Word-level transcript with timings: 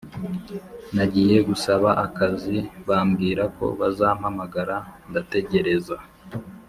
Nagiye 0.95 1.37
gusaba 1.49 1.89
akazi 2.05 2.57
bambwirako 2.87 3.65
bazampamagara 3.79 4.75
ndategereza 5.09 5.95